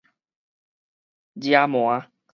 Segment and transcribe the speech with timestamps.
[1.39, 2.09] 遮瞞